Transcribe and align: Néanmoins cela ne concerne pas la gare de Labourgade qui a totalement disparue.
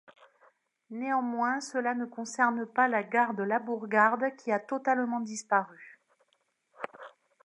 Néanmoins 0.89 1.59
cela 1.61 1.93
ne 1.93 2.05
concerne 2.05 2.65
pas 2.65 2.87
la 2.87 3.03
gare 3.03 3.35
de 3.35 3.43
Labourgade 3.43 4.35
qui 4.35 4.51
a 4.51 4.57
totalement 4.59 5.19
disparue. 5.19 6.01